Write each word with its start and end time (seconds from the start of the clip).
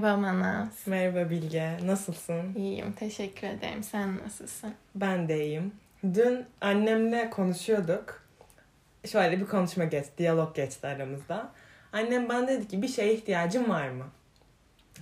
Merhaba 0.00 0.20
Manas. 0.20 0.86
Merhaba 0.86 1.30
Bilge. 1.30 1.78
Nasılsın? 1.84 2.54
İyiyim. 2.54 2.92
Teşekkür 2.92 3.46
ederim. 3.46 3.82
Sen 3.82 4.18
nasılsın? 4.24 4.74
Ben 4.94 5.28
de 5.28 5.46
iyiyim. 5.46 5.72
Dün 6.14 6.46
annemle 6.60 7.30
konuşuyorduk. 7.30 8.22
Şöyle 9.04 9.40
bir 9.40 9.46
konuşma 9.46 9.84
geçti, 9.84 10.12
diyalog 10.18 10.56
geçti 10.56 10.86
aramızda. 10.86 11.52
Annem 11.92 12.28
bana 12.28 12.48
dedi 12.48 12.68
ki 12.68 12.82
bir 12.82 12.88
şeye 12.88 13.14
ihtiyacın 13.14 13.68
var 13.68 13.88
mı? 13.88 14.04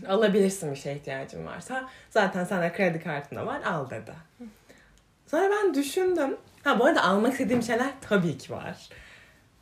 Alabilirsin 0.08 0.70
bir 0.70 0.76
şeye 0.76 0.96
ihtiyacın 0.96 1.46
varsa. 1.46 1.88
Zaten 2.10 2.44
sana 2.44 2.72
kredi 2.72 3.00
kartında 3.00 3.46
var 3.46 3.62
al 3.62 3.90
dedi. 3.90 4.12
Sonra 5.26 5.50
ben 5.50 5.74
düşündüm. 5.74 6.36
Ha 6.64 6.78
bu 6.78 6.84
arada 6.84 7.04
almak 7.04 7.32
istediğim 7.32 7.62
şeyler 7.62 7.90
tabii 8.00 8.38
ki 8.38 8.52
var. 8.52 8.88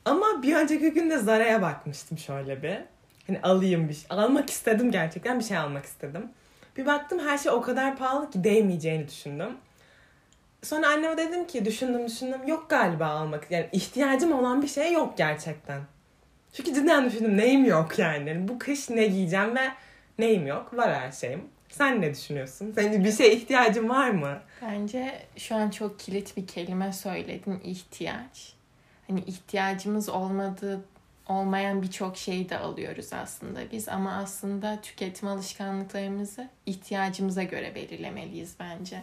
Ama 0.05 0.43
bir 0.43 0.57
önceki 0.57 0.91
gün 0.91 1.11
de 1.11 1.19
Zara'ya 1.19 1.63
bakmıştım 1.63 2.19
şöyle 2.19 2.63
bir. 2.63 2.79
Hani 3.27 3.41
alayım 3.43 3.89
bir 3.89 3.95
şey. 3.95 4.05
Almak 4.11 4.51
istedim 4.51 4.91
gerçekten 4.91 5.39
bir 5.39 5.45
şey 5.45 5.57
almak 5.57 5.85
istedim. 5.85 6.31
Bir 6.77 6.87
baktım 6.87 7.19
her 7.19 7.39
şey 7.39 7.53
o 7.53 7.61
kadar 7.61 7.97
pahalı 7.97 8.31
ki 8.31 8.45
değmeyeceğini 8.45 9.09
düşündüm. 9.09 9.57
Sonra 10.63 10.89
anneme 10.89 11.17
dedim 11.17 11.47
ki 11.47 11.65
düşündüm 11.65 12.07
düşündüm 12.07 12.47
yok 12.47 12.71
galiba 12.71 13.07
almak. 13.07 13.51
Yani 13.51 13.69
ihtiyacım 13.73 14.33
olan 14.33 14.63
bir 14.63 14.69
şey 14.69 14.93
yok 14.93 15.19
gerçekten. 15.19 15.81
Çünkü 16.53 16.75
cidden 16.75 17.05
düşündüm 17.05 17.37
neyim 17.37 17.65
yok 17.65 17.99
yani. 17.99 18.49
Bu 18.49 18.59
kış 18.59 18.91
ne 18.91 19.07
giyeceğim 19.07 19.57
ve 19.57 19.69
neyim 20.19 20.47
yok. 20.47 20.77
Var 20.77 20.95
her 20.95 21.13
şeyim. 21.13 21.45
Sen 21.69 22.01
ne 22.01 22.15
düşünüyorsun? 22.15 22.73
Senin 22.75 23.05
bir 23.05 23.13
şeye 23.13 23.33
ihtiyacın 23.33 23.89
var 23.89 24.11
mı? 24.11 24.39
Bence 24.63 25.23
şu 25.37 25.55
an 25.55 25.71
çok 25.71 25.99
kilit 25.99 26.37
bir 26.37 26.47
kelime 26.47 26.93
söyledin. 26.93 27.61
ihtiyaç. 27.65 28.53
Hani 29.09 29.21
ihtiyacımız 29.21 30.09
olmadığı 30.09 30.85
olmayan 31.29 31.83
birçok 31.83 32.17
şeyi 32.17 32.49
de 32.49 32.59
alıyoruz 32.59 33.13
aslında 33.13 33.71
biz 33.73 33.89
ama 33.89 34.13
aslında 34.13 34.81
tüketim 34.81 35.29
alışkanlıklarımızı 35.29 36.49
ihtiyacımıza 36.67 37.43
göre 37.43 37.75
belirlemeliyiz 37.75 38.55
bence. 38.61 39.03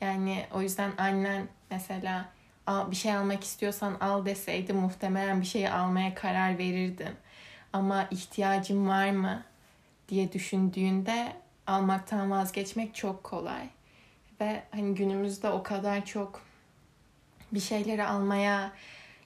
Yani 0.00 0.46
o 0.54 0.62
yüzden 0.62 0.92
annen 0.98 1.48
mesela 1.70 2.28
"Al- 2.66 2.90
bir 2.90 2.96
şey 2.96 3.14
almak 3.16 3.44
istiyorsan 3.44 3.94
al 4.00 4.26
deseydi 4.26 4.72
muhtemelen 4.72 5.40
bir 5.40 5.46
şeyi 5.46 5.70
almaya 5.70 6.14
karar 6.14 6.58
verirdin. 6.58 7.14
Ama 7.72 8.08
ihtiyacın 8.10 8.88
var 8.88 9.10
mı 9.10 9.42
diye 10.08 10.32
düşündüğünde 10.32 11.32
almaktan 11.66 12.30
vazgeçmek 12.30 12.94
çok 12.94 13.24
kolay. 13.24 13.68
Ve 14.40 14.62
hani 14.70 14.94
günümüzde 14.94 15.48
o 15.48 15.62
kadar 15.62 16.04
çok 16.04 16.42
bir 17.52 17.60
şeyleri 17.60 18.04
almaya 18.04 18.72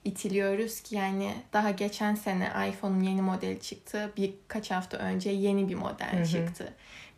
itiliyoruz 0.09 0.81
ki 0.81 0.95
yani 0.95 1.34
daha 1.53 1.70
geçen 1.70 2.14
sene 2.14 2.51
iPhone'un 2.69 3.01
yeni 3.01 3.23
modeli 3.23 3.61
çıktı. 3.61 4.12
Birkaç 4.17 4.70
hafta 4.70 4.97
önce 4.97 5.31
yeni 5.31 5.69
bir 5.69 5.75
model 5.75 6.12
Hı 6.12 6.20
hı. 6.20 6.27
çıktı. 6.27 6.73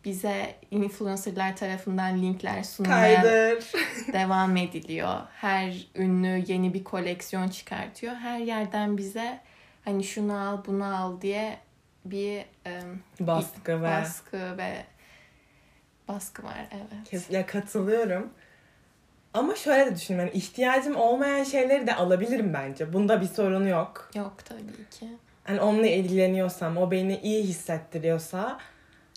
Bize 0.05 0.55
influencerlar 0.71 1.57
tarafından 1.57 2.21
linkler 2.21 2.65
Kaydır. 2.83 3.71
devam 4.13 4.57
ediliyor. 4.57 5.19
Her 5.33 5.87
ünlü 5.95 6.43
yeni 6.47 6.73
bir 6.73 6.83
koleksiyon 6.83 7.49
çıkartıyor. 7.49 8.15
Her 8.15 8.39
yerden 8.39 8.97
bize 8.97 9.39
hani 9.85 10.03
şunu 10.03 10.47
al 10.47 10.63
bunu 10.67 10.95
al 10.97 11.21
diye 11.21 11.57
bir 12.05 12.45
em, 12.65 12.99
Baskı 13.19 13.81
ve 13.81 13.83
baskı 13.83 14.57
ve 14.57 14.85
baskı 16.07 16.43
var 16.43 16.67
evet. 16.71 17.09
Kesinlikle 17.09 17.45
katılıyorum. 17.45 18.33
Ama 19.33 19.55
şöyle 19.55 19.85
de 19.85 19.95
düşünüyorum. 19.95 20.31
Yani 20.33 20.43
ihtiyacım 20.43 20.95
olmayan 20.95 21.43
şeyleri 21.43 21.87
de 21.87 21.95
alabilirim 21.95 22.53
bence. 22.53 22.93
Bunda 22.93 23.21
bir 23.21 23.27
sorun 23.27 23.67
yok. 23.67 24.09
Yok 24.15 24.33
tabii 24.45 24.89
ki. 24.99 25.07
Hani 25.43 25.61
onunla 25.61 25.87
ilgileniyorsam, 25.87 26.77
o 26.77 26.91
beni 26.91 27.17
iyi 27.17 27.43
hissettiriyorsa, 27.43 28.57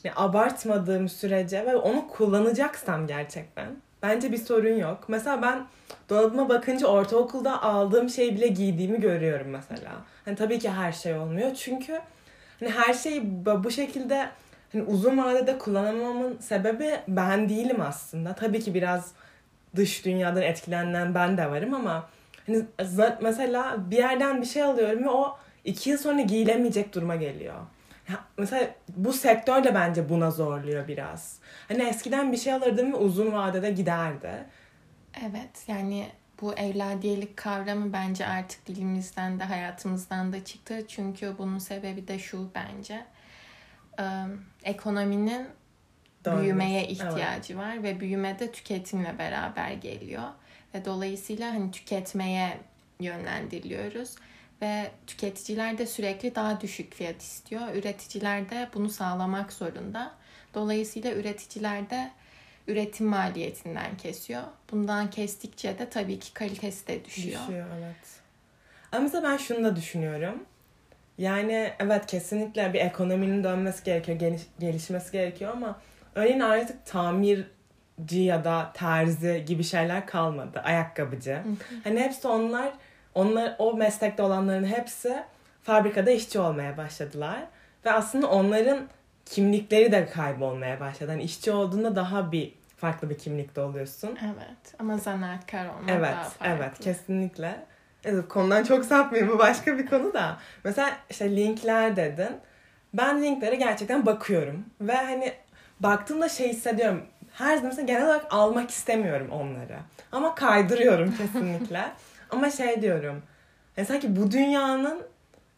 yani 0.04 0.14
abartmadığım 0.16 1.08
sürece 1.08 1.66
ve 1.66 1.76
onu 1.76 2.08
kullanacaksam 2.08 3.06
gerçekten 3.06 3.66
bence 4.02 4.32
bir 4.32 4.38
sorun 4.38 4.76
yok. 4.76 5.04
Mesela 5.08 5.42
ben 5.42 5.66
dolabıma 6.10 6.48
bakınca 6.48 6.86
ortaokulda 6.86 7.62
aldığım 7.62 8.10
şeyi 8.10 8.36
bile 8.36 8.46
giydiğimi 8.46 9.00
görüyorum 9.00 9.46
mesela. 9.46 9.92
Hani 10.24 10.36
tabii 10.36 10.58
ki 10.58 10.70
her 10.70 10.92
şey 10.92 11.14
olmuyor 11.14 11.54
çünkü 11.54 12.00
hani 12.60 12.70
her 12.70 12.94
şeyi 12.94 13.22
bu 13.64 13.70
şekilde 13.70 14.28
hani 14.72 14.82
uzun 14.82 15.18
vadede 15.18 15.58
kullanamamın 15.58 16.38
sebebi 16.38 16.90
ben 17.08 17.48
değilim 17.48 17.80
aslında. 17.80 18.34
Tabii 18.34 18.60
ki 18.60 18.74
biraz 18.74 19.12
dış 19.76 20.04
dünyadan 20.04 20.42
etkilenen 20.42 21.14
ben 21.14 21.36
de 21.36 21.50
varım 21.50 21.74
ama 21.74 22.08
hani 22.46 22.62
mesela 23.22 23.90
bir 23.90 23.96
yerden 23.96 24.40
bir 24.40 24.46
şey 24.46 24.62
alıyorum 24.62 25.04
ve 25.04 25.10
o 25.10 25.38
iki 25.64 25.90
yıl 25.90 25.98
sonra 25.98 26.20
giyilemeyecek 26.20 26.94
duruma 26.94 27.16
geliyor. 27.16 27.54
Ya 28.08 28.24
mesela 28.38 28.74
bu 28.96 29.12
sektör 29.12 29.64
de 29.64 29.74
bence 29.74 30.08
buna 30.08 30.30
zorluyor 30.30 30.88
biraz. 30.88 31.38
Hani 31.68 31.82
eskiden 31.82 32.32
bir 32.32 32.36
şey 32.36 32.52
alırdım 32.52 32.92
ve 32.92 32.96
uzun 32.96 33.32
vadede 33.32 33.70
giderdi. 33.70 34.44
Evet 35.26 35.64
yani 35.68 36.08
bu 36.40 36.54
evladiyelik 36.54 37.36
kavramı 37.36 37.92
bence 37.92 38.26
artık 38.26 38.66
dilimizden 38.66 39.40
de 39.40 39.44
hayatımızdan 39.44 40.32
da 40.32 40.44
çıktı. 40.44 40.86
Çünkü 40.88 41.34
bunun 41.38 41.58
sebebi 41.58 42.08
de 42.08 42.18
şu 42.18 42.50
bence. 42.54 43.04
Ee, 44.00 44.02
ekonominin 44.64 45.46
Dönmesi. 46.24 46.42
büyümeye 46.42 46.86
ihtiyacı 46.88 47.58
var 47.58 47.82
ve 47.82 48.00
büyüme 48.00 48.38
de 48.38 48.52
tüketimle 48.52 49.18
beraber 49.18 49.72
geliyor. 49.72 50.22
Ve 50.74 50.84
dolayısıyla 50.84 51.54
hani 51.54 51.70
tüketmeye 51.70 52.58
yönlendiriliyoruz. 53.00 54.14
Ve 54.62 54.90
tüketiciler 55.06 55.78
de 55.78 55.86
sürekli 55.86 56.34
daha 56.34 56.60
düşük 56.60 56.94
fiyat 56.94 57.22
istiyor. 57.22 57.74
Üreticiler 57.74 58.50
de 58.50 58.68
bunu 58.74 58.90
sağlamak 58.90 59.52
zorunda. 59.52 60.12
Dolayısıyla 60.54 61.12
üreticiler 61.12 61.90
de 61.90 62.10
üretim 62.68 63.06
maliyetinden 63.06 63.96
kesiyor. 63.96 64.42
Bundan 64.70 65.10
kestikçe 65.10 65.78
de 65.78 65.90
tabii 65.90 66.18
ki 66.18 66.34
kalitesi 66.34 66.86
de 66.86 67.04
düşüyor. 67.04 67.40
Düşüyor 67.40 67.66
evet. 67.78 67.96
Ama 68.92 69.02
mesela 69.02 69.22
ben 69.30 69.36
şunu 69.36 69.64
da 69.64 69.76
düşünüyorum. 69.76 70.44
Yani 71.18 71.72
evet 71.78 72.06
kesinlikle 72.06 72.72
bir 72.72 72.80
ekonominin 72.80 73.44
dönmesi 73.44 73.84
gerekiyor, 73.84 74.18
geliş- 74.18 74.46
gelişmesi 74.60 75.12
gerekiyor 75.12 75.52
ama 75.52 75.80
örneğin 76.14 76.40
artık 76.40 76.86
tamirci 76.86 78.20
ya 78.20 78.44
da 78.44 78.70
terzi 78.74 79.44
gibi 79.46 79.64
şeyler 79.64 80.06
kalmadı. 80.06 80.60
Ayakkabıcı. 80.64 81.38
Hani 81.84 82.00
hepsi 82.00 82.28
onlar, 82.28 82.72
onlar 83.14 83.56
o 83.58 83.74
meslekte 83.76 84.22
olanların 84.22 84.64
hepsi 84.64 85.22
fabrikada 85.62 86.10
işçi 86.10 86.38
olmaya 86.38 86.76
başladılar. 86.76 87.38
Ve 87.84 87.92
aslında 87.92 88.26
onların 88.30 88.78
kimlikleri 89.26 89.92
de 89.92 90.06
kaybolmaya 90.06 90.80
başladı. 90.80 91.10
Hani 91.10 91.22
işçi 91.22 91.52
olduğunda 91.52 91.96
daha 91.96 92.32
bir 92.32 92.54
farklı 92.76 93.10
bir 93.10 93.18
kimlikte 93.18 93.60
oluyorsun. 93.60 94.18
Evet 94.24 94.74
ama 94.78 94.98
zanaatkar 94.98 95.66
olmak 95.66 95.90
Evet, 95.90 96.12
daha 96.12 96.24
farklı. 96.24 96.46
evet 96.46 96.78
kesinlikle. 96.80 97.56
Evet, 98.04 98.28
konudan 98.28 98.64
çok 98.64 98.84
sapmayayım 98.84 99.32
bu 99.34 99.38
başka 99.38 99.78
bir 99.78 99.86
konu 99.86 100.14
da. 100.14 100.38
Mesela 100.64 100.90
işte 101.10 101.36
linkler 101.36 101.96
dedin. 101.96 102.30
Ben 102.94 103.22
linklere 103.22 103.54
gerçekten 103.56 104.06
bakıyorum 104.06 104.64
ve 104.80 104.96
hani 104.96 105.32
baktığımda 105.80 106.28
şey 106.28 106.48
hissediyorum. 106.48 107.02
Her 107.32 107.56
zaman 107.56 107.68
mesela 107.68 107.86
genel 107.86 108.06
olarak 108.06 108.26
almak 108.30 108.70
istemiyorum 108.70 109.28
onları. 109.30 109.76
Ama 110.12 110.34
kaydırıyorum 110.34 111.14
kesinlikle. 111.18 111.84
Ama 112.30 112.50
şey 112.50 112.82
diyorum. 112.82 113.22
Yani 113.76 113.86
sanki 113.86 114.16
bu 114.16 114.30
dünyanın 114.30 115.02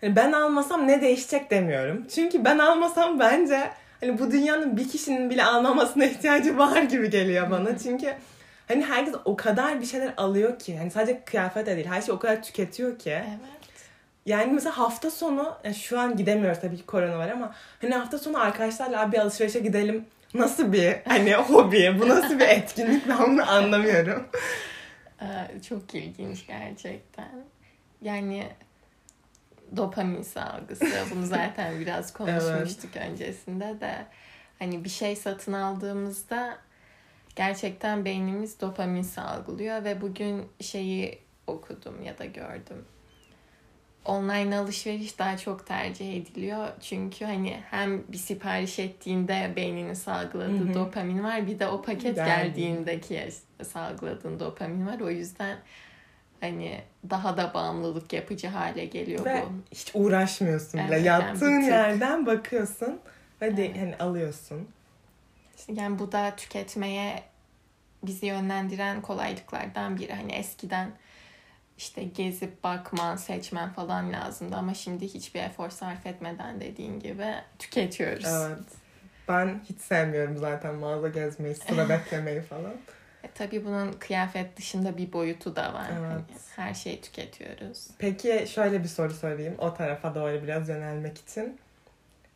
hani 0.00 0.16
ben 0.16 0.32
almasam 0.32 0.88
ne 0.88 1.00
değişecek 1.00 1.50
demiyorum. 1.50 2.06
Çünkü 2.14 2.44
ben 2.44 2.58
almasam 2.58 3.20
bence 3.20 3.70
hani 4.00 4.18
bu 4.18 4.30
dünyanın 4.30 4.76
bir 4.76 4.88
kişinin 4.88 5.30
bile 5.30 5.44
almamasına 5.44 6.04
ihtiyacı 6.04 6.58
var 6.58 6.82
gibi 6.82 7.10
geliyor 7.10 7.50
bana. 7.50 7.78
Çünkü 7.78 8.14
Hani 8.68 8.84
herkes 8.84 9.14
o 9.24 9.36
kadar 9.36 9.80
bir 9.80 9.86
şeyler 9.86 10.14
alıyor 10.16 10.58
ki. 10.58 10.78
Hani 10.78 10.90
sadece 10.90 11.20
kıyafet 11.24 11.66
de 11.66 11.76
değil. 11.76 11.86
Her 11.86 12.02
şey 12.02 12.14
o 12.14 12.18
kadar 12.18 12.42
tüketiyor 12.42 12.98
ki. 12.98 13.10
Evet. 13.10 13.38
Yani 14.26 14.52
mesela 14.52 14.78
hafta 14.78 15.10
sonu 15.10 15.54
yani 15.64 15.74
şu 15.74 16.00
an 16.00 16.16
gidemiyoruz 16.16 16.60
tabii 16.60 16.76
ki 16.76 16.86
korona 16.86 17.18
var 17.18 17.28
ama 17.28 17.54
hani 17.80 17.94
hafta 17.94 18.18
sonu 18.18 18.40
arkadaşlarla 18.40 19.00
"Abi 19.00 19.12
bir 19.12 19.18
alışverişe 19.18 19.58
gidelim. 19.58 20.04
Nasıl 20.34 20.72
bir 20.72 20.96
hani 21.04 21.34
hobi? 21.34 21.96
Bu 22.00 22.08
nasıl 22.08 22.38
bir 22.38 22.48
etkinlik? 22.48 23.08
Ben 23.08 23.18
bunu 23.26 23.50
anlamıyorum. 23.50 24.28
Ee, 25.22 25.60
Çok 25.68 25.94
ilginç 25.94 26.46
gerçekten. 26.46 27.44
Yani 28.02 28.48
dopamin 29.76 30.22
salgısı. 30.22 30.86
Bunu 31.14 31.26
zaten 31.26 31.80
biraz 31.80 32.12
konuşmuştuk 32.12 32.96
öncesinde 32.96 33.80
de. 33.80 34.06
Hani 34.58 34.84
bir 34.84 34.88
şey 34.88 35.16
satın 35.16 35.52
aldığımızda 35.52 36.58
gerçekten 37.36 38.04
beynimiz 38.04 38.60
dopamin 38.60 39.02
salgılıyor 39.02 39.84
ve 39.84 40.00
bugün 40.00 40.48
şeyi 40.60 41.18
okudum 41.46 42.02
ya 42.02 42.18
da 42.18 42.24
gördüm. 42.24 42.84
Online 44.06 44.56
alışveriş 44.58 45.18
daha 45.18 45.36
çok 45.36 45.66
tercih 45.66 46.16
ediliyor. 46.16 46.68
Çünkü 46.80 47.24
hani 47.24 47.60
hem 47.70 48.02
bir 48.08 48.18
sipariş 48.18 48.78
ettiğinde 48.78 49.52
beyninin 49.56 49.94
salgıladığı 49.94 50.64
Hı 50.66 50.70
hı. 50.70 50.74
dopamin 50.74 51.24
var. 51.24 51.46
Bir 51.46 51.58
de 51.58 51.66
o 51.66 51.82
paket 51.82 52.16
Geldi. 52.16 52.26
geldiğindeki 52.28 53.28
salgıladığın 53.64 54.40
dopamin 54.40 54.86
var. 54.86 55.00
O 55.00 55.10
yüzden 55.10 55.58
hani 56.40 56.80
daha 57.10 57.36
da 57.36 57.54
bağımlılık 57.54 58.12
yapıcı 58.12 58.48
hale 58.48 58.84
geliyor 58.84 59.24
Ve 59.24 59.42
bu. 59.46 59.74
hiç 59.74 59.90
uğraşmıyorsun 59.94 60.80
bile. 60.80 60.94
Evet, 60.94 61.06
yani 61.06 61.24
Yattığın 61.24 61.60
tık. 61.60 61.70
yerden 61.70 62.26
bakıyorsun. 62.26 63.00
Ve 63.42 63.56
de, 63.56 63.66
Evet. 63.66 63.76
hani 63.80 63.96
alıyorsun. 63.96 64.68
Yani 65.74 65.98
bu 65.98 66.12
da 66.12 66.36
tüketmeye 66.36 67.22
bizi 68.02 68.26
yönlendiren 68.26 69.00
kolaylıklardan 69.02 69.96
biri. 69.98 70.12
Hani 70.14 70.32
eskiden 70.32 70.90
işte 71.78 72.04
gezip 72.04 72.64
bakman, 72.64 73.16
seçmen 73.16 73.72
falan 73.72 74.12
lazımdı 74.12 74.56
ama 74.56 74.74
şimdi 74.74 75.14
hiçbir 75.14 75.40
efor 75.40 75.70
sarf 75.70 76.06
etmeden 76.06 76.60
dediğin 76.60 77.00
gibi 77.00 77.34
tüketiyoruz. 77.58 78.26
Evet. 78.26 78.58
Ben 79.28 79.60
hiç 79.68 79.80
sevmiyorum 79.80 80.36
zaten 80.38 80.74
mağaza 80.74 81.08
gezmeyi, 81.08 81.54
sıra 81.54 81.88
beklemeyi 81.88 82.40
falan. 82.40 82.74
E, 83.22 83.28
tabii 83.34 83.64
bunun 83.64 83.92
kıyafet 83.92 84.56
dışında 84.56 84.96
bir 84.96 85.12
boyutu 85.12 85.56
da 85.56 85.74
var. 85.74 85.90
Evet. 85.92 86.02
Hani 86.02 86.22
her 86.68 86.74
şeyi 86.74 87.00
tüketiyoruz. 87.00 87.88
Peki 87.98 88.46
şöyle 88.48 88.82
bir 88.82 88.88
soru 88.88 89.14
sorayım 89.14 89.54
o 89.58 89.74
tarafa 89.74 90.14
doğru 90.14 90.42
biraz 90.42 90.68
yönelmek 90.68 91.18
için. 91.18 91.58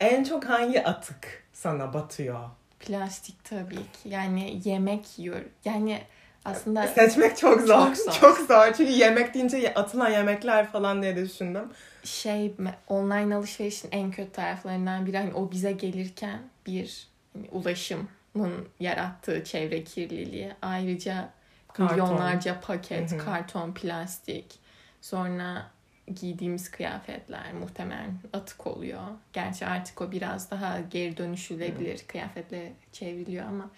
En 0.00 0.24
çok 0.24 0.44
hangi 0.44 0.84
atık 0.84 1.44
sana 1.52 1.94
batıyor? 1.94 2.40
Plastik 2.80 3.44
tabii 3.44 3.74
ki. 3.74 4.08
Yani 4.08 4.60
yemek 4.64 5.18
yiyor. 5.18 5.40
Yani 5.64 6.02
aslında 6.44 6.86
Seçmek 6.86 7.36
çok 7.36 7.60
zor. 7.60 7.86
Çok 7.86 7.96
zor. 7.96 8.12
Çok 8.12 8.38
zor. 8.38 8.66
Çünkü 8.76 8.92
yemek 8.92 9.34
deyince 9.34 9.74
atılan 9.74 10.10
yemekler 10.10 10.72
falan 10.72 11.02
diye 11.02 11.16
düşündüm. 11.16 11.68
şey 12.04 12.54
online 12.88 13.34
alışverişin 13.34 13.88
en 13.92 14.10
kötü 14.10 14.32
taraflarından 14.32 15.06
biri 15.06 15.18
hani 15.18 15.34
o 15.34 15.50
bize 15.50 15.72
gelirken 15.72 16.38
bir 16.66 17.08
hani 17.32 17.48
ulaşımın 17.52 18.68
yarattığı 18.80 19.44
çevre 19.44 19.84
kirliliği 19.84 20.52
ayrıca 20.62 21.28
Karton. 21.72 21.86
milyonlarca 21.96 22.60
paket 22.60 23.12
Hı 23.12 23.16
hı. 23.16 23.24
karton 23.24 23.74
plastik 23.74 24.58
sonra 25.00 25.66
giydiğimiz 26.14 26.70
kıyafetler 26.70 27.52
muhtemelen 27.52 28.18
atık 28.32 28.66
oluyor. 28.66 29.02
Gerçi 29.32 29.66
artık 29.66 30.00
o 30.00 30.12
biraz 30.12 30.50
daha 30.50 30.80
geri 30.90 31.16
dönüşülebilir 31.16 31.98
kıyafetle 32.06 32.72
çevriliyor 32.92 33.46
ama 33.46 33.70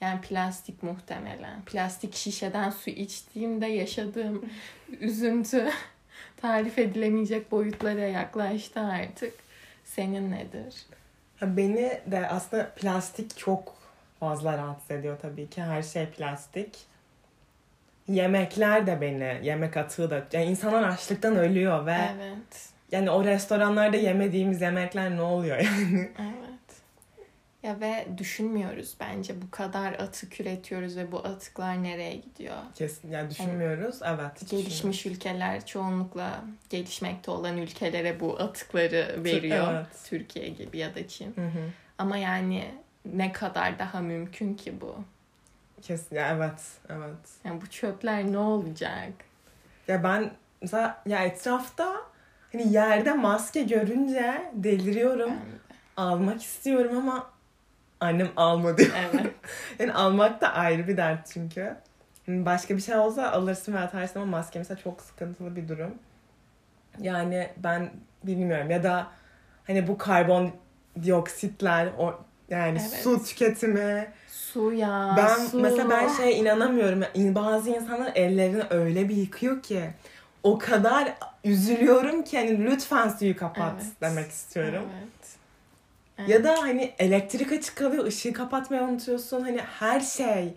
yani 0.00 0.20
plastik 0.20 0.82
muhtemelen. 0.82 1.62
Plastik 1.66 2.14
şişeden 2.14 2.70
su 2.70 2.90
içtiğimde 2.90 3.66
yaşadığım 3.66 4.44
üzüntü 5.00 5.70
tarif 6.36 6.78
edilemeyecek 6.78 7.50
boyutlara 7.52 8.00
yaklaştı 8.00 8.80
artık. 8.80 9.34
Senin 9.84 10.30
nedir? 10.30 10.74
Beni 11.42 12.00
de 12.06 12.28
aslında 12.28 12.70
plastik 12.70 13.36
çok 13.36 13.74
fazla 14.20 14.58
rahatsız 14.58 14.90
ediyor 14.90 15.18
tabii 15.22 15.50
ki. 15.50 15.62
Her 15.62 15.82
şey 15.82 16.06
plastik. 16.06 16.78
Yemekler 18.08 18.86
de 18.86 19.00
beni, 19.00 19.46
yemek 19.46 19.76
atığı 19.76 20.10
da. 20.10 20.26
Yani 20.32 20.44
insanlar 20.44 20.82
açlıktan 20.82 21.36
ölüyor 21.36 21.86
ve 21.86 21.96
Evet. 22.16 22.68
yani 22.92 23.10
o 23.10 23.24
restoranlarda 23.24 23.96
yemediğimiz 23.96 24.60
yemekler 24.60 25.16
ne 25.16 25.22
oluyor 25.22 25.56
yani? 25.58 26.10
Evet. 26.18 26.49
Ya 27.62 27.80
ve 27.80 28.06
düşünmüyoruz 28.18 28.94
bence 29.00 29.42
bu 29.42 29.50
kadar 29.50 29.92
atık 29.92 30.40
üretiyoruz 30.40 30.96
ve 30.96 31.12
bu 31.12 31.18
atıklar 31.18 31.82
nereye 31.82 32.16
gidiyor? 32.16 32.56
Kesin 32.74 33.10
yani 33.10 33.30
düşünmüyoruz. 33.30 33.98
Evet. 34.04 34.42
hiç 34.42 34.50
Gelişmiş 34.50 35.06
ülkeler 35.06 35.66
çoğunlukla 35.66 36.44
gelişmekte 36.70 37.30
olan 37.30 37.56
ülkelere 37.58 38.20
bu 38.20 38.40
atıkları 38.40 39.24
veriyor. 39.24 39.72
evet. 39.74 39.86
Türkiye 40.04 40.48
gibi 40.48 40.78
ya 40.78 40.94
da 40.94 41.08
Çin. 41.08 41.32
Hı 41.36 41.46
hı. 41.46 41.70
Ama 41.98 42.16
yani 42.16 42.74
ne 43.04 43.32
kadar 43.32 43.78
daha 43.78 44.00
mümkün 44.00 44.54
ki 44.54 44.80
bu? 44.80 44.96
Kesin. 45.82 46.16
Ya 46.16 46.28
evet. 46.36 46.62
Evet. 46.88 47.28
Yani 47.44 47.60
bu 47.60 47.66
çöpler 47.66 48.32
ne 48.32 48.38
olacak? 48.38 49.12
Ya 49.88 50.04
ben 50.04 50.30
mesela 50.62 51.02
ya 51.06 51.24
etrafta 51.24 51.96
hani 52.52 52.72
yerde 52.72 53.12
maske 53.12 53.62
görünce 53.62 54.50
deliriyorum. 54.54 55.30
Ben- 55.30 55.70
Almak 55.96 56.42
istiyorum 56.42 56.98
ama 56.98 57.30
annem 58.00 58.28
alma 58.36 58.78
diyor. 58.78 58.90
Evet. 59.12 59.26
Yani 59.78 59.92
almak 59.92 60.40
da 60.40 60.52
ayrı 60.52 60.88
bir 60.88 60.96
dert 60.96 61.30
çünkü. 61.32 61.76
Hani 62.26 62.46
Başka 62.46 62.76
bir 62.76 62.82
şey 62.82 62.96
olsa 62.96 63.30
alırsın 63.30 63.74
ve 63.74 63.78
atarsın 63.78 64.20
ama 64.20 64.36
maske 64.38 64.58
mesela 64.58 64.78
çok 64.80 65.00
sıkıntılı 65.00 65.56
bir 65.56 65.68
durum. 65.68 65.94
Yani 67.00 67.48
ben 67.56 67.90
bilmiyorum 68.24 68.70
ya 68.70 68.82
da 68.82 69.06
hani 69.66 69.88
bu 69.88 69.98
karbon 69.98 70.50
dioksitler 71.02 71.88
o 71.98 72.14
yani 72.50 72.78
Evet. 72.80 73.00
su 73.02 73.24
tüketimi. 73.24 74.08
Su 74.28 74.72
ya. 74.72 75.14
ben 75.16 75.46
su. 75.46 75.60
mesela 75.60 75.90
ben 75.90 76.08
şeye 76.08 76.32
inanamıyorum. 76.32 77.02
Bazı 77.34 77.70
insanlar 77.70 78.12
ellerini 78.14 78.62
öyle 78.70 79.08
bir 79.08 79.16
yıkıyor 79.16 79.62
ki 79.62 79.90
o 80.42 80.58
kadar 80.58 81.14
üzülüyorum 81.44 82.22
ki 82.24 82.38
hani 82.38 82.64
lütfen 82.64 83.08
suyu 83.08 83.36
kapat 83.36 83.74
Evet. 83.76 83.92
demek 84.00 84.30
istiyorum. 84.30 84.82
Evet. 84.98 85.19
Ya 86.28 86.44
da 86.44 86.62
hani 86.62 86.92
elektrik 86.98 87.52
açık 87.52 87.76
kalıyor, 87.76 88.04
ışığı 88.06 88.32
kapatmayı 88.32 88.82
unutuyorsun. 88.82 89.40
Hani 89.42 89.58
her 89.60 90.00
şey. 90.00 90.54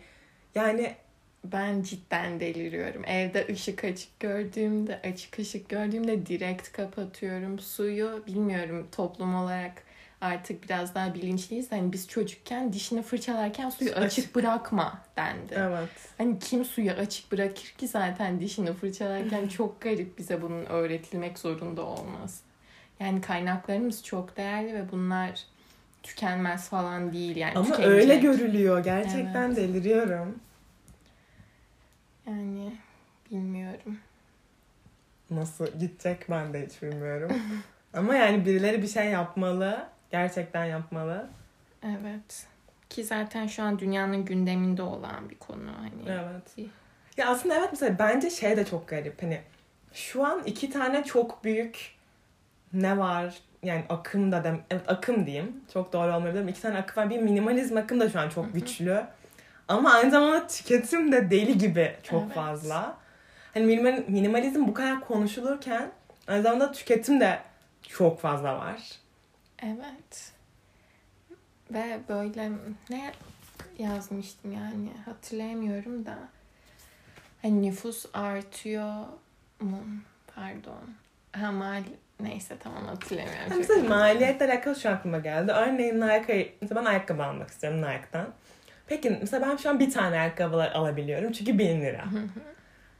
Yani 0.55 0.95
Ben 1.45 1.81
cidden 1.81 2.39
deliriyorum. 2.39 3.05
Evde 3.05 3.47
ışık 3.49 3.83
açık 3.83 4.19
gördüğümde, 4.19 4.99
açık 5.11 5.39
ışık 5.39 5.69
gördüğümde 5.69 6.25
direkt 6.25 6.71
kapatıyorum. 6.71 7.59
Suyu 7.59 8.23
bilmiyorum 8.27 8.87
toplum 8.91 9.35
olarak 9.35 9.83
artık 10.21 10.63
biraz 10.63 10.95
daha 10.95 11.13
bilinçliyiz. 11.13 11.71
Hani 11.71 11.93
biz 11.93 12.07
çocukken 12.07 12.73
dişini 12.73 13.01
fırçalarken 13.01 13.69
suyu 13.69 13.89
Açık. 13.91 14.03
açık 14.03 14.35
bırakma 14.35 15.01
dendi. 15.17 15.53
evet. 15.55 15.89
Hani 16.17 16.39
kim 16.39 16.65
suyu 16.65 16.91
açık 16.91 17.31
bırakır 17.31 17.73
ki 17.77 17.87
zaten 17.87 18.39
dişini 18.39 18.73
fırçalarken 18.73 19.47
çok 19.57 19.81
garip 19.81 20.17
bize 20.17 20.41
bunun 20.41 20.65
öğretilmek 20.65 21.39
zorunda 21.39 21.81
olması. 21.81 22.43
Yani 22.99 23.21
kaynaklarımız 23.21 24.03
çok 24.03 24.37
değerli 24.37 24.73
ve 24.73 24.91
bunlar 24.91 25.43
tükenmez 26.03 26.69
falan 26.69 27.13
değil 27.13 27.35
yani. 27.35 27.53
Ama 27.55 27.65
tükenecek. 27.65 27.91
öyle 27.93 28.15
görülüyor. 28.15 28.83
Gerçekten 28.83 29.47
Evet. 29.47 29.57
deliriyorum. 29.57 30.39
Yani 32.27 32.77
bilmiyorum. 33.31 33.97
Nasıl 35.29 35.67
gidecek 35.79 36.29
ben 36.29 36.53
de 36.53 36.65
hiç 36.65 36.81
bilmiyorum. 36.81 37.31
Ama 37.93 38.15
yani 38.15 38.45
birileri 38.45 38.81
bir 38.81 38.87
şey 38.87 39.05
yapmalı. 39.05 39.87
Gerçekten 40.11 40.65
yapmalı. 40.65 41.29
Evet. 41.83 42.47
Ki 42.89 43.03
zaten 43.03 43.47
şu 43.47 43.63
an 43.63 43.79
dünyanın 43.79 44.25
gündeminde 44.25 44.81
olan 44.81 45.29
bir 45.29 45.37
konu. 45.37 45.71
Hani 45.79 46.17
Evet. 46.19 46.69
Ya 47.17 47.27
aslında 47.29 47.55
evet 47.55 47.67
mesela 47.71 47.99
bence 47.99 48.29
şey 48.29 48.57
de 48.57 48.65
çok 48.65 48.87
garip. 48.87 49.23
Hani 49.23 49.41
şu 49.93 50.25
an 50.25 50.43
iki 50.45 50.69
tane 50.69 51.03
çok 51.03 51.43
büyük 51.43 51.95
ne 52.73 52.97
var? 52.97 53.35
Yani 53.63 53.85
akım 53.89 54.31
da 54.31 54.43
dem 54.43 54.61
evet 54.69 54.81
akım 54.87 55.25
diyeyim. 55.25 55.61
Çok 55.73 55.93
doğru 55.93 56.15
olmayabilir. 56.15 56.47
İki 56.47 56.61
tane 56.61 56.77
akım 56.77 57.03
var. 57.03 57.09
Bir 57.09 57.17
minimalizm 57.19 57.77
akım 57.77 57.99
da 57.99 58.09
şu 58.09 58.19
an 58.19 58.29
çok 58.29 58.53
güçlü. 58.53 59.03
Ama 59.67 59.93
aynı 59.93 60.11
zamanda 60.11 60.47
tüketim 60.47 61.11
de 61.11 61.29
deli 61.31 61.57
gibi 61.57 61.95
çok 62.03 62.23
Evet. 62.23 62.35
fazla. 62.35 62.97
Hani 63.53 63.65
minimal, 63.65 64.03
minimalizm 64.07 64.67
bu 64.67 64.73
kadar 64.73 65.01
konuşulurken 65.01 65.91
aynı 66.27 66.43
zamanda 66.43 66.71
tüketim 66.71 67.19
de 67.19 67.39
çok 67.87 68.19
fazla 68.19 68.55
var. 68.57 68.81
Evet. 69.63 70.31
Ve 71.73 71.99
böyle 72.09 72.51
ne 72.89 73.13
yazmıştım 73.77 74.51
yani 74.53 74.89
hatırlayamıyorum 75.05 76.05
da. 76.05 76.17
Hani 77.41 77.61
nüfus 77.69 78.05
artıyor 78.13 79.05
mu? 79.59 79.79
Pardon. 80.35 80.83
Ha 81.31 81.51
mal 81.51 81.83
neyse 82.23 82.55
tamam 82.59 82.85
hatırlamıyorum. 82.85 83.39
Yani 83.41 83.49
Çok 83.49 83.57
mesela 83.59 83.89
maliyetle 83.89 84.45
alakalı 84.45 84.75
şu 84.75 84.89
aklıma 84.89 85.19
geldi. 85.19 85.51
Örneğin 85.51 86.01
Nike, 86.01 86.53
mesela 86.61 86.81
ben 86.81 86.85
ayakkabı 86.85 87.23
almak 87.23 87.49
istiyorum 87.49 87.81
Nike'dan. 87.81 88.27
Peki 88.87 89.09
mesela 89.21 89.49
ben 89.49 89.55
şu 89.57 89.69
an 89.69 89.79
bir 89.79 89.91
tane 89.91 90.19
ayakkabılar 90.19 90.71
alabiliyorum 90.71 91.31
çünkü 91.31 91.59
1000 91.59 91.81
lira. 91.81 92.03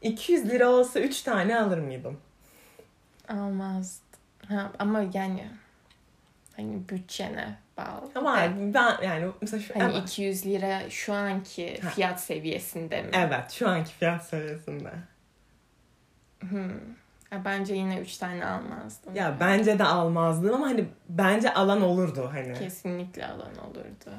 200 0.02 0.50
lira 0.50 0.70
olsa 0.70 1.00
3 1.00 1.22
tane 1.22 1.60
alır 1.60 1.78
mıydım? 1.78 2.20
Almaz. 3.30 4.00
Ha, 4.48 4.72
ama 4.80 5.04
yani 5.14 5.48
hani 6.56 6.90
bütçene 6.90 7.56
bağlı. 7.78 8.10
Ama 8.16 8.42
Evet. 8.44 8.56
ben 8.74 8.96
yani 9.04 9.32
mesela 9.42 9.64
şu 9.64 9.76
Hani 9.76 9.94
evet. 9.94 10.10
200 10.10 10.46
lira 10.46 10.90
şu 10.90 11.14
anki 11.14 11.82
Ha. 11.82 11.90
fiyat 11.90 12.22
seviyesinde 12.22 13.02
mi? 13.02 13.10
evet 13.14 13.52
şu 13.52 13.70
anki 13.70 13.94
fiyat 13.94 14.26
seviyesinde. 14.26 14.92
Hmm. 16.40 16.70
Ya 17.34 17.46
bence 17.46 17.74
yine 17.74 17.98
3 17.98 18.18
tane 18.18 18.46
almazdım. 18.46 19.16
Ya 19.16 19.38
bence 19.40 19.80
de 19.80 19.84
almazdım 19.84 20.54
ama 20.54 20.68
hani 20.68 20.86
bence 21.10 21.54
alan 21.54 21.82
olurdu 21.82 22.30
hani. 22.34 22.54
Kesinlikle 22.54 23.26
alan 23.26 23.58
olurdu. 23.68 24.10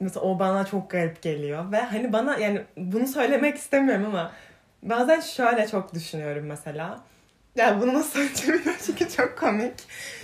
Mesela 0.00 0.20
o 0.26 0.38
bana 0.38 0.66
çok 0.66 0.90
garip 0.90 1.22
geliyor 1.22 1.72
ve 1.72 1.80
hani 1.80 2.12
bana 2.12 2.36
yani 2.36 2.62
bunu 2.76 3.06
söylemek 3.06 3.56
istemiyorum 3.56 4.06
ama 4.06 4.32
bazen 4.82 5.20
şöyle 5.20 5.66
çok 5.68 5.94
düşünüyorum 5.94 6.46
mesela. 6.46 7.00
Ya 7.56 7.80
bunu 7.80 7.94
nasıl 7.94 8.10
söyleyeceğim 8.10 8.62
çünkü 8.86 9.08
çok 9.08 9.38
komik. 9.38 9.74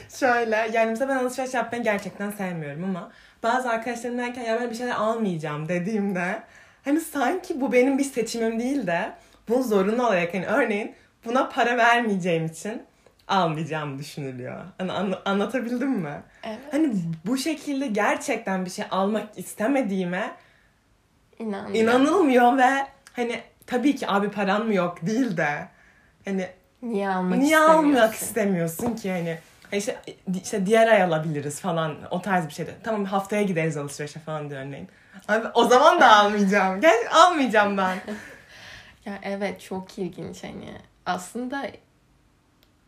Şöyle 0.09 0.57
yani 0.73 0.91
mesela 0.91 1.09
ben 1.09 1.25
alışveriş 1.25 1.55
yapmayı 1.55 1.85
gerçekten 1.85 2.31
sevmiyorum 2.31 2.85
ama 2.85 3.11
bazı 3.43 3.71
arkadaşlarım 3.71 4.19
derken 4.19 4.43
ya 4.43 4.61
ben 4.61 4.71
bir 4.71 4.75
şeyler 4.75 4.95
almayacağım 4.95 5.69
dediğimde 5.69 6.43
hani 6.85 7.01
sanki 7.01 7.61
bu 7.61 7.73
benim 7.73 7.99
bir 7.99 8.05
seçimim 8.05 8.61
değil 8.61 8.87
de 8.87 9.13
bunu 9.49 9.63
zorunlu 9.63 10.07
olarak 10.07 10.35
hani 10.35 10.47
örneğin 10.47 10.95
buna 11.25 11.49
para 11.49 11.77
vermeyeceğim 11.77 12.47
için 12.47 12.83
almayacağım 13.29 13.99
düşünülüyor. 13.99 14.65
Hani 14.79 14.93
an- 14.93 15.21
anlatabildim 15.25 15.91
mi? 15.91 16.23
Evet. 16.43 16.59
Hani 16.71 16.95
bu 17.27 17.37
şekilde 17.37 17.87
gerçekten 17.87 18.65
bir 18.65 18.71
şey 18.71 18.85
almak 18.91 19.39
istemediğime 19.39 20.31
İnanmıyorum. 21.39 21.75
inanılmıyor 21.75 22.59
ve 22.59 22.87
hani 23.13 23.41
tabii 23.67 23.97
ki 23.97 24.09
abi 24.09 24.31
param 24.31 24.67
mı 24.67 24.75
yok 24.75 25.07
değil 25.07 25.37
de 25.37 25.69
hani 26.25 26.49
Niye 26.83 27.09
almak 27.09 27.39
niye 27.39 27.57
istemiyorsun? 27.59 27.97
almak 27.99 28.15
istemiyorsun 28.15 28.97
ki 28.97 29.11
hani 29.11 29.39
hani 29.71 29.79
işte, 29.79 29.97
işte 30.43 30.67
diğer 30.67 30.89
ay 30.89 31.03
alabiliriz 31.03 31.61
falan 31.61 31.97
o 32.11 32.23
tarz 32.23 32.47
bir 32.49 32.53
şeydi. 32.53 32.75
Tamam 32.85 33.05
haftaya 33.05 33.43
gideriz 33.43 33.77
alışverişe 33.77 34.21
falan 34.21 34.51
diyor 34.51 34.61
örneğin. 34.67 34.89
Abi 35.29 35.47
o 35.55 35.65
zaman 35.65 36.01
da 36.01 36.17
almayacağım. 36.17 36.81
Gel 36.81 36.97
almayacağım 37.13 37.77
ben. 37.77 37.99
Ya 39.07 39.19
evet 39.23 39.61
çok 39.61 39.99
ilginç 39.99 40.45
hani. 40.45 40.73
Aslında 41.07 41.71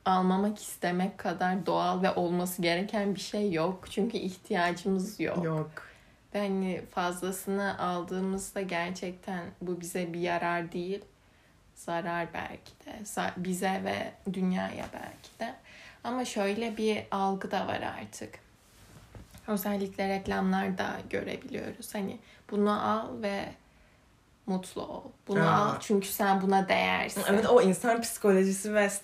almamak 0.05 0.59
istemek 0.59 1.19
kadar 1.19 1.67
doğal 1.67 2.03
ve 2.03 2.15
olması 2.15 2.63
gereken 2.63 3.15
bir 3.15 3.21
şey 3.21 3.53
yok. 3.53 3.85
Çünkü 3.91 4.19
ihtiyacımız 4.19 5.21
yok. 5.21 5.45
Yok. 5.45 5.71
Ve 6.35 6.39
hani 6.39 6.83
fazlasını 6.91 7.79
aldığımızda 7.79 8.63
gerçekten 8.63 9.45
bu 9.61 9.81
bize 9.81 10.13
bir 10.13 10.21
yarar 10.21 10.73
değil. 10.73 11.05
Zarar 11.75 12.29
belki 12.35 12.73
de. 12.87 13.23
Bize 13.37 13.83
ve 13.85 14.13
dünyaya 14.33 14.85
belki 14.93 15.39
de. 15.41 15.55
Ama 16.05 16.25
şöyle 16.25 16.77
bir 16.77 17.03
algı 17.11 17.51
da 17.51 17.67
var 17.67 17.81
artık. 18.01 18.39
Özellikle 19.47 20.09
reklamlarda 20.09 20.97
görebiliyoruz. 21.11 21.95
Hani 21.95 22.19
bunu 22.51 22.91
al 22.91 23.23
ve 23.23 23.45
mutlu 24.47 24.83
ol. 24.83 25.03
Bunu 25.29 25.41
Aa. 25.49 25.55
al 25.55 25.77
çünkü 25.81 26.09
sen 26.09 26.41
buna 26.43 26.69
değersin. 26.69 27.23
Evet 27.31 27.47
o 27.47 27.63
insan 27.63 28.01
psikolojisi 28.01 28.75
ve 28.75 28.91
s- 28.91 29.03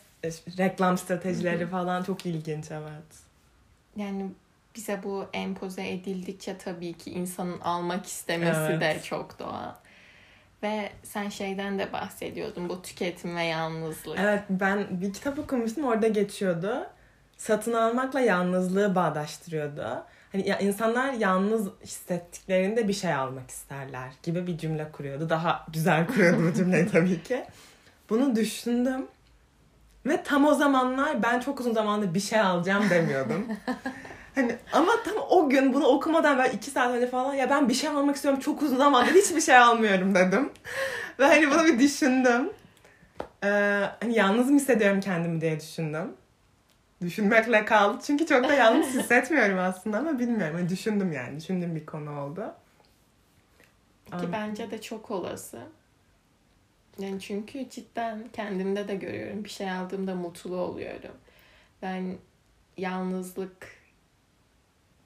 reklam 0.59 0.99
stratejileri 0.99 1.67
falan 1.67 2.03
çok 2.03 2.27
ilginç 2.27 2.71
evet. 2.71 3.19
Yani 3.97 4.27
bize 4.77 5.01
bu 5.05 5.25
empoze 5.33 5.89
edildikçe 5.89 6.59
tabii 6.59 6.93
ki 6.93 7.11
insanın 7.11 7.61
almak 7.61 8.07
istemesi 8.07 8.61
de 8.81 8.87
Evet. 8.87 9.05
çok 9.05 9.39
doğal. 9.39 9.73
Ve 10.63 10.93
sen 11.03 11.29
şeyden 11.29 11.79
de 11.79 11.93
bahsediyordun 11.93 12.69
bu 12.69 12.83
tüketim 12.83 13.37
ve 13.37 13.43
yalnızlık. 13.45 14.19
Evet 14.19 14.43
ben 14.51 15.01
bir 15.01 15.13
kitap 15.13 15.39
okumuştum 15.39 15.85
orada 15.85 16.09
geçiyordu. 16.09 16.87
Satın 17.37 17.73
almakla 17.73 18.21
yalnızlığı 18.21 18.95
bağdaştırıyordu. 18.95 20.05
Hani 20.33 20.49
ya 20.49 20.59
insanlar 20.59 21.13
yalnız 21.13 21.69
hissettiklerinde 21.85 22.89
bir 22.89 22.93
şey 22.93 23.15
almak 23.15 23.51
isterler 23.51 24.13
gibi 24.23 24.47
bir 24.47 24.59
cümle 24.59 24.93
kuruyordu. 24.93 25.31
Daha 25.31 25.67
güzel 25.73 26.07
kuruyordu 26.07 26.43
bu 26.51 26.55
cümleyi 26.57 26.89
tabii 26.89 27.23
ki. 27.23 27.45
Bunu 28.11 28.37
düşündüm. 28.37 29.07
Ve 30.07 30.23
tam 30.23 30.47
o 30.47 30.55
zamanlar 30.55 31.23
ben 31.23 31.41
çok 31.41 31.61
uzun 31.61 31.73
zamandır 31.73 32.15
bir 32.15 32.21
şey 32.21 32.41
alacağım 32.41 32.91
demiyordum. 32.91 33.47
Hani 34.35 34.57
ama 34.73 34.93
tam 35.05 35.15
o 35.31 35.49
gün 35.49 35.75
bunu 35.75 35.87
okumadan 35.87 36.39
ben 36.39 36.51
iki 36.51 36.71
saat 36.71 36.91
önce 36.95 37.07
falan 37.07 37.35
ya 37.35 37.51
ben 37.51 37.69
bir 37.69 37.75
şey 37.75 37.91
almak 37.91 38.17
istiyorum 38.17 38.41
çok 38.41 38.63
uzun 38.63 38.77
zamandır 38.77 39.15
hiçbir 39.15 39.41
şey 39.41 39.57
almıyorum 39.57 40.15
dedim. 40.15 40.51
Ve 41.19 41.27
hani 41.27 41.51
bunu 41.51 41.65
bir 41.65 41.79
düşündüm. 41.79 42.51
Ee, 43.45 43.49
hani 44.01 44.15
yalnız 44.15 44.51
mı 44.51 44.57
hissediyorum 44.57 45.01
kendimi 45.01 45.41
diye 45.41 45.61
düşündüm. 45.61 46.13
Düşünmekle 47.03 47.65
kaldı. 47.65 47.99
Çünkü 48.07 48.27
çok 48.27 48.49
da 48.49 48.55
yalnız 48.55 48.95
hissetmiyorum 48.95 49.59
aslında 49.59 49.99
ama 49.99 50.19
bilmiyorum. 50.19 50.57
Hani 50.57 50.69
düşündüm 50.69 51.13
yani. 51.13 51.41
Düşündüğüm 51.41 51.75
bir 51.75 51.87
konu 51.87 52.21
oldu. 52.21 52.55
Ki 54.07 54.13
Am- 54.13 54.33
bence 54.33 54.71
de 54.71 54.81
çok 54.81 55.11
olası. 55.11 55.59
Yani 56.99 57.21
çünkü 57.21 57.71
cidden 57.71 58.25
kendimde 58.33 58.89
de 58.89 58.95
görüyorum. 58.95 59.45
Bir 59.45 59.49
şey 59.49 59.71
aldığımda 59.71 60.15
mutlu 60.15 60.57
oluyorum. 60.57 61.15
Ben 61.83 62.17
yalnızlık 62.77 63.83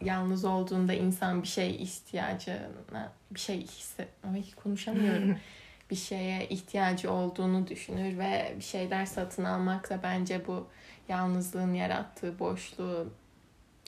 yalnız 0.03 0.45
olduğunda 0.45 0.93
insan 0.93 1.43
bir 1.43 1.49
şey 1.49 1.83
ihtiyacına 1.83 3.13
bir 3.31 3.41
şey 3.41 3.61
hisset 3.61 4.09
Ay 4.33 4.43
konuşamıyorum. 4.63 5.37
bir 5.91 5.97
şeye 5.97 6.49
ihtiyacı 6.49 7.13
olduğunu 7.13 7.67
düşünür 7.67 8.19
ve 8.19 8.55
bir 8.57 8.65
şeyler 8.65 9.07
satın 9.07 9.45
almak 9.45 9.91
da 9.91 10.01
bence 10.03 10.47
bu 10.47 10.67
yalnızlığın 11.09 11.75
yarattığı 11.75 12.39
boşluğu 12.39 13.07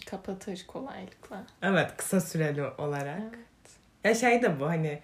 kapatır 0.06 0.64
kolaylıkla. 0.66 1.42
Evet 1.62 1.96
kısa 1.96 2.20
süreli 2.20 2.64
olarak. 2.64 3.20
Evet. 3.20 3.38
Ya 4.04 4.14
şey 4.14 4.42
de 4.42 4.60
bu 4.60 4.66
hani 4.66 5.00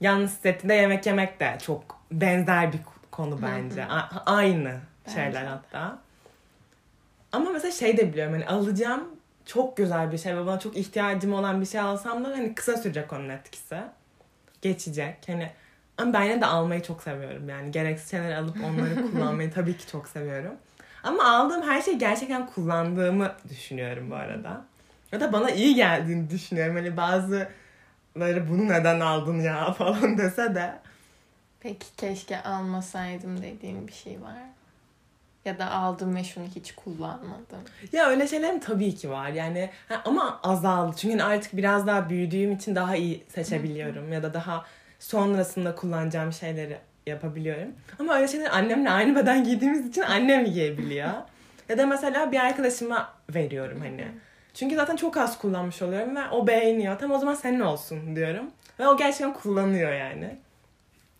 yalnız 0.00 0.30
hissettiğinde 0.30 0.74
yemek 0.74 1.06
yemek 1.06 1.40
de 1.40 1.58
çok 1.62 2.00
benzer 2.12 2.72
bir 2.72 2.80
konu 3.10 3.42
bence. 3.42 3.84
A- 3.86 4.22
aynı 4.26 4.80
Bence 5.06 5.14
şeyler 5.16 5.44
hatta. 5.44 5.98
Ama 7.32 7.50
mesela 7.50 7.72
şey 7.72 7.96
de 7.96 8.12
biliyorum 8.12 8.32
hani 8.32 8.46
alacağım 8.46 9.08
çok 9.46 9.76
güzel 9.76 10.12
bir 10.12 10.18
şey 10.18 10.36
ve 10.36 10.46
bana 10.46 10.58
çok 10.58 10.76
ihtiyacım 10.76 11.32
olan 11.34 11.60
bir 11.60 11.66
şey 11.66 11.80
alsam 11.80 12.24
da 12.24 12.28
hani 12.28 12.54
kısa 12.54 12.76
sürecek 12.76 13.12
onun 13.12 13.28
etkisi. 13.28 13.76
Geçecek. 14.62 15.16
Hani 15.26 15.50
ama 15.98 16.12
ben 16.12 16.22
yine 16.22 16.40
de 16.40 16.46
almayı 16.46 16.82
çok 16.82 17.02
seviyorum 17.02 17.48
yani. 17.48 17.70
Gereksiz 17.70 18.10
şeyler 18.10 18.36
alıp 18.36 18.56
onları 18.64 19.10
kullanmayı 19.12 19.52
tabii 19.52 19.76
ki 19.76 19.86
çok 19.86 20.08
seviyorum. 20.08 20.52
Ama 21.02 21.24
aldığım 21.24 21.62
her 21.62 21.82
şeyi 21.82 21.98
gerçekten 21.98 22.46
kullandığımı 22.46 23.32
düşünüyorum 23.48 24.10
bu 24.10 24.14
arada. 24.14 24.64
Ya 25.12 25.20
da 25.20 25.32
bana 25.32 25.50
iyi 25.50 25.74
geldiğini 25.74 26.30
düşünüyorum. 26.30 26.76
Hani 26.76 26.96
bazıları 26.96 28.48
bunu 28.50 28.68
neden 28.68 29.00
aldın 29.00 29.40
ya 29.40 29.72
falan 29.78 30.18
dese 30.18 30.54
de. 30.54 30.72
Peki 31.60 31.86
keşke 31.96 32.42
almasaydım 32.42 33.42
dediğim 33.42 33.88
bir 33.88 33.92
şey 33.92 34.22
var. 34.22 34.34
Ya 35.44 35.58
da 35.58 35.70
aldım 35.70 36.16
ve 36.16 36.24
şunu 36.24 36.44
hiç 36.54 36.74
kullanmadım. 36.74 37.60
Ya 37.92 38.06
öyle 38.06 38.28
şeylerim 38.28 38.60
tabii 38.60 38.94
ki 38.94 39.10
var 39.10 39.28
yani 39.28 39.70
ha, 39.88 40.02
ama 40.04 40.40
azaldı. 40.42 40.96
Çünkü 40.98 41.18
hani 41.18 41.24
artık 41.24 41.56
biraz 41.56 41.86
daha 41.86 42.08
büyüdüğüm 42.10 42.52
için 42.52 42.74
daha 42.74 42.96
iyi 42.96 43.24
seçebiliyorum. 43.34 44.12
ya 44.12 44.22
da 44.22 44.34
daha 44.34 44.64
sonrasında 44.98 45.74
kullanacağım 45.74 46.32
şeyleri 46.32 46.78
yapabiliyorum. 47.06 47.72
Ama 47.98 48.16
öyle 48.16 48.28
şeyler 48.28 48.50
annemle 48.50 48.90
aynı 48.90 49.16
beden 49.16 49.44
giydiğimiz 49.44 49.88
için 49.88 50.02
annem 50.02 50.44
giyebiliyor. 50.44 51.10
ya 51.68 51.78
da 51.78 51.86
mesela 51.86 52.32
bir 52.32 52.40
arkadaşıma 52.40 53.12
veriyorum 53.34 53.80
hani. 53.80 54.06
Çünkü 54.54 54.76
zaten 54.76 54.96
çok 54.96 55.16
az 55.16 55.38
kullanmış 55.38 55.82
oluyorum 55.82 56.16
ve 56.16 56.28
o 56.30 56.46
beğeniyor. 56.46 56.98
Tamam 56.98 57.16
o 57.16 57.20
zaman 57.20 57.34
senin 57.34 57.60
olsun 57.60 58.16
diyorum. 58.16 58.50
Ve 58.80 58.88
o 58.88 58.96
gerçekten 58.96 59.34
kullanıyor 59.34 59.92
yani. 59.92 60.38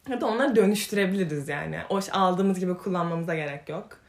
Ya 0.09 0.21
da 0.21 0.26
onları 0.26 0.56
dönüştürebiliriz 0.56 1.49
yani. 1.49 1.78
O 1.90 2.00
aldığımız 2.12 2.61
gibi 2.61 2.76
kullanmamıza 2.76 3.35
gerek 3.35 3.68
yok. 3.68 4.00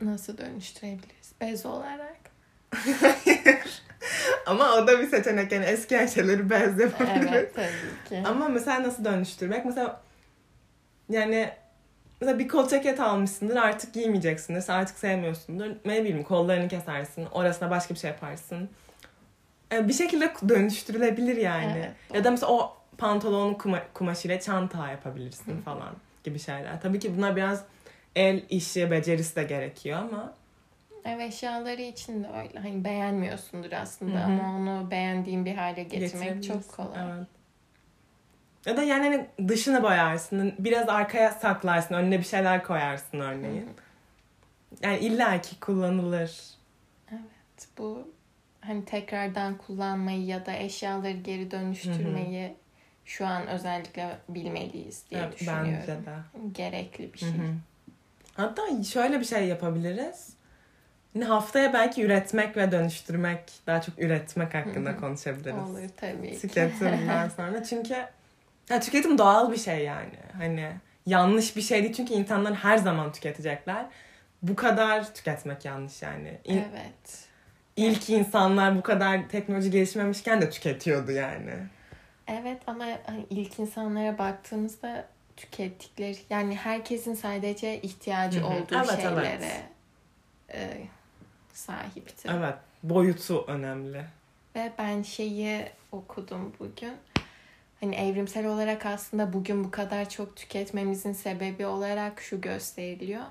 Nasıl 0.00 0.38
dönüştürebiliriz? 0.38 1.32
Bez 1.40 1.66
olarak. 1.66 2.23
Ama 4.46 4.72
o 4.74 4.86
da 4.86 5.00
bir 5.00 5.06
seçenek 5.06 5.52
yani 5.52 5.64
eski 5.64 6.08
şeyleri 6.14 6.50
bez 6.50 6.80
yapabiliriz. 6.80 7.28
Evet 7.32 7.54
tabii 7.54 8.08
ki. 8.22 8.28
Ama 8.28 8.48
mesela 8.48 8.82
nasıl 8.82 9.04
dönüştürmek? 9.04 9.64
Mesela 9.64 10.00
yani 11.08 11.50
mesela 12.20 12.38
bir 12.38 12.48
kol 12.48 12.68
ceket 12.68 13.00
almışsındır 13.00 13.56
artık 13.56 13.94
giymeyeceksindir. 13.94 14.64
Artık 14.68 14.98
sevmiyorsundur. 14.98 15.66
Ne 15.84 16.00
bileyim 16.04 16.22
kollarını 16.22 16.68
kesersin. 16.68 17.26
Orasına 17.32 17.70
başka 17.70 17.94
bir 17.94 17.98
şey 17.98 18.10
yaparsın. 18.10 18.68
Yani 19.72 19.88
bir 19.88 19.92
şekilde 19.92 20.32
dönüştürülebilir 20.48 21.36
yani. 21.36 21.78
Evet, 21.78 21.90
doğru. 22.10 22.18
ya 22.18 22.24
da 22.24 22.30
mesela 22.30 22.52
o 22.52 22.76
pantolon 22.98 23.54
kuma- 23.54 23.82
kumaşıyla 23.94 24.40
çanta 24.40 24.90
yapabilirsin 24.90 25.62
falan 25.62 25.92
gibi 26.24 26.38
şeyler. 26.38 26.80
Tabii 26.82 26.98
ki 26.98 27.16
buna 27.16 27.36
biraz 27.36 27.64
el 28.16 28.42
işi, 28.50 28.90
becerisi 28.90 29.36
de 29.36 29.42
gerekiyor 29.44 29.98
ama 29.98 30.34
Ev 31.04 31.18
eşyaları 31.18 31.82
için 31.82 32.24
de 32.24 32.28
öyle. 32.28 32.58
Hani 32.58 32.84
beğenmiyorsundur 32.84 33.72
aslında 33.72 34.18
Hı 34.20 34.24
hı. 34.24 34.24
ama 34.24 34.56
onu 34.56 34.90
beğendiğin 34.90 35.44
bir 35.44 35.54
hale 35.54 35.82
getirmek 35.82 36.44
çok 36.44 36.68
kolay. 36.68 37.16
Evet. 37.16 37.26
Ya 38.66 38.76
da 38.76 38.82
yani 38.82 39.04
hani 39.04 39.48
dışını 39.48 39.82
boyarsın. 39.82 40.54
Biraz 40.58 40.88
arkaya 40.88 41.30
saklarsın. 41.30 41.94
Önüne 41.94 42.18
bir 42.18 42.24
şeyler 42.24 42.64
koyarsın 42.64 43.20
örneğin. 43.20 43.68
Yani 44.82 44.98
illaki 44.98 45.60
kullanılır. 45.60 46.40
Evet, 47.10 47.68
bu 47.78 48.08
hani 48.60 48.84
tekrardan 48.84 49.58
kullanmayı 49.58 50.24
ya 50.24 50.46
da 50.46 50.52
eşyaları 50.52 51.16
geri 51.16 51.50
dönüştürmeyi 51.50 52.54
şu 53.04 53.26
an 53.26 53.46
özellikle 53.46 54.18
bilmeliyiz 54.28 55.04
diye 55.10 55.20
Evet, 55.20 55.32
düşünüyorum. 55.40 55.66
bence 55.72 55.86
de. 55.86 56.16
Gerekli 56.52 57.12
bir 57.12 57.18
şey. 57.18 57.28
hı. 57.28 57.54
Hatta 58.34 58.82
şöyle 58.84 59.20
bir 59.20 59.24
şey 59.24 59.46
yapabiliriz. 59.48 60.33
Haftaya 61.22 61.72
belki 61.72 62.02
üretmek 62.02 62.56
ve 62.56 62.72
dönüştürmek, 62.72 63.52
daha 63.66 63.80
çok 63.80 63.98
üretmek 63.98 64.54
hakkında 64.54 64.90
Hı 64.90 64.94
hı. 64.94 65.00
konuşabiliriz. 65.00 65.70
Olur 65.70 65.88
tabii. 65.96 66.38
Tüketimden 66.38 67.28
sonra. 67.28 67.64
Çünkü 67.64 67.94
ya 68.70 68.80
tüketim 68.80 69.18
doğal 69.18 69.52
bir 69.52 69.56
şey 69.56 69.84
yani. 69.84 70.16
Hani 70.36 70.72
yanlış 71.06 71.56
bir 71.56 71.62
şey 71.62 71.82
değil 71.82 71.94
çünkü 71.94 72.14
insanlar 72.14 72.54
her 72.54 72.76
zaman 72.76 73.12
tüketecekler. 73.12 73.86
Bu 74.42 74.56
kadar 74.56 75.14
tüketmek 75.14 75.64
yanlış 75.64 76.02
yani. 76.02 76.38
İn- 76.44 76.64
Evet. 76.72 77.24
İlk 77.76 78.10
insanlar 78.10 78.76
bu 78.76 78.82
kadar 78.82 79.28
teknoloji 79.28 79.70
gelişmemişken 79.70 80.42
de 80.42 80.50
tüketiyordu 80.50 81.12
yani. 81.12 81.52
Evet 82.28 82.62
ama 82.66 82.84
hani 83.06 83.26
ilk 83.30 83.58
insanlara 83.58 84.18
baktığımızda 84.18 85.04
tükettikleri 85.36 86.16
yani 86.30 86.56
herkesin 86.56 87.14
sadece 87.14 87.80
ihtiyacı 87.80 88.40
Hı 88.40 88.44
hı. 88.44 88.46
olduğu 88.48 88.74
Evet, 88.76 88.90
şeylere 89.00 89.28
evet. 89.32 89.62
e, 90.54 90.78
sahipti. 91.54 92.28
Evet. 92.32 92.54
Boyutu 92.82 93.44
önemli. 93.46 94.04
Ve 94.56 94.72
ben 94.78 95.02
şeyi 95.02 95.66
okudum 95.92 96.52
bugün. 96.60 96.94
Hani 97.80 97.94
evrimsel 97.94 98.46
olarak 98.46 98.86
aslında 98.86 99.32
bugün 99.32 99.64
bu 99.64 99.70
kadar 99.70 100.08
çok 100.08 100.36
tüketmemizin 100.36 101.12
sebebi 101.12 101.66
olarak 101.66 102.20
şu 102.20 102.40
gösteriliyor. 102.40 103.24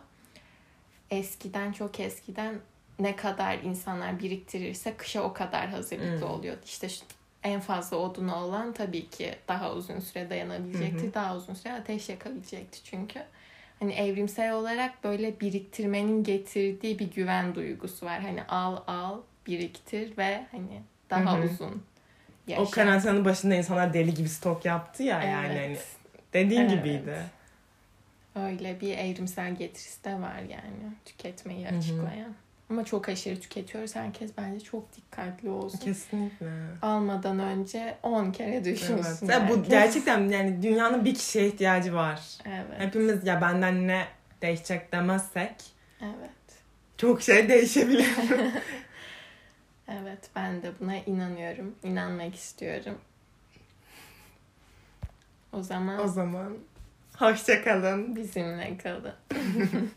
Eskiden 1.11 1.71
çok 1.71 1.99
eskiden 1.99 2.55
ne 2.99 3.15
kadar 3.15 3.57
insanlar 3.59 4.19
biriktirirse 4.19 4.97
kışa 4.97 5.21
o 5.21 5.33
kadar 5.33 5.67
hazırlıklı 5.69 6.25
Hmm. 6.27 6.33
oluyordu. 6.33 6.61
İşte 6.65 6.87
en 7.43 7.59
fazla 7.59 7.97
odunu 7.97 8.35
olan 8.35 8.73
tabii 8.73 9.09
ki 9.09 9.35
daha 9.47 9.73
uzun 9.73 9.99
süre 9.99 10.29
dayanabilecekti. 10.29 11.03
Hı 11.03 11.07
hı. 11.09 11.13
Daha 11.13 11.35
uzun 11.35 11.53
süre 11.53 11.73
ateş 11.73 12.09
yakabilecekti 12.09 12.83
çünkü. 12.83 13.23
Hani 13.83 13.93
evrimsel 13.93 14.53
olarak 14.53 15.03
böyle 15.03 15.39
biriktirmenin 15.39 16.23
getirdiği 16.23 16.99
bir 16.99 17.11
güven 17.11 17.55
duygusu 17.55 18.05
var. 18.05 18.21
Hani 18.21 18.43
al 18.43 18.77
al 18.87 19.21
biriktir 19.47 20.17
ve 20.17 20.45
hani 20.51 20.81
daha 21.09 21.37
Hı 21.37 21.41
hı. 21.41 21.45
uzun 21.45 21.83
yaşa. 22.47 22.61
O 22.61 22.69
karantinanın 22.69 23.25
başında 23.25 23.55
insanlar 23.55 23.93
deli 23.93 24.13
gibi 24.13 24.29
stok 24.29 24.65
yaptı 24.65 25.03
ya 25.03 25.23
yani. 25.23 25.53
Evet. 25.53 25.59
Hani 25.59 25.77
dediğin 26.33 26.61
Evet. 26.61 26.71
gibiydi. 26.71 27.17
Öyle 28.35 28.81
bir 28.81 28.97
evrimsel 28.97 29.55
getirisi 29.55 30.03
de 30.03 30.13
var 30.13 30.39
yani 30.39 30.93
tüketmeyi 31.05 31.65
Hı 31.65 31.75
hı. 31.75 31.79
Ama 32.73 32.85
çok 32.85 33.09
aşırı 33.09 33.39
tüketiyoruz. 33.39 33.95
Herkes 33.95 34.31
bence 34.37 34.59
çok 34.59 34.95
dikkatli 34.95 35.49
olsun. 35.49 35.77
Kesinlikle. 35.79 36.51
Almadan 36.81 37.39
önce 37.39 37.97
10 38.03 38.31
kere 38.31 38.49
Evet. 38.53 38.65
düşünsün. 38.65 39.27
Ya 39.27 39.49
bu 39.49 39.63
gerçekten 39.63 40.29
yani 40.29 40.63
dünyanın 40.63 41.05
bir 41.05 41.13
kişiye 41.15 41.47
ihtiyacı 41.47 41.93
var. 41.93 42.21
Evet. 42.45 42.79
Hepimiz 42.79 43.27
ya 43.27 43.41
benden 43.41 43.87
ne 43.87 44.07
değişecek 44.41 44.91
demezsek 44.91 45.55
Evet. 46.01 46.61
çok 46.97 47.21
şey 47.21 47.49
değişebilir. 47.49 48.07
Evet. 49.87 50.29
Ben 50.35 50.61
de 50.63 50.71
buna 50.79 50.95
inanıyorum. 50.95 51.75
İnanmak 51.83 52.35
istiyorum. 52.35 52.97
O 55.51 55.63
zaman 55.63 55.99
o 55.99 56.07
zaman 56.07 56.57
hoşça 57.17 57.63
kalın. 57.63 58.15
bizimle 58.15 58.77
kalın. 58.77 59.13